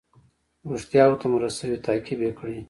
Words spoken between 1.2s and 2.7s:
ته مو رسوي تعقیب یې کړئ.